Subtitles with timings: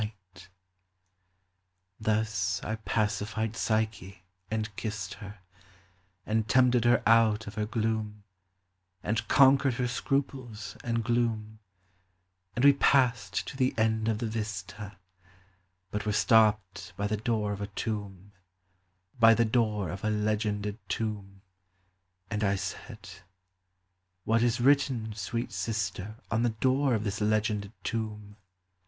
[0.01, 0.19] MYTHICAL:
[1.99, 2.23] LEGENDARY.
[2.25, 5.41] 155 Thus I pacified Psyche and kissed her,
[6.25, 8.23] And tempted her out of her gloom,
[9.03, 11.59] And conquered her scruples and gloom;
[12.55, 14.97] And we passed to the end of the vista,
[15.91, 18.31] But were stopped by the door of a tomb,
[19.19, 21.43] By the door of a legended tomb;
[22.31, 23.07] And I said
[24.25, 28.37] —"What is written, sweet sister, On the door of this legended tomb